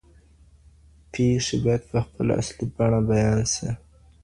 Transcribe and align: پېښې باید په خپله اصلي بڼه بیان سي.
پېښې 1.11 1.55
باید 1.63 1.83
په 1.91 1.97
خپله 2.05 2.33
اصلي 2.41 2.65
بڼه 2.75 2.99
بیان 3.09 3.39
سي. 3.53 3.69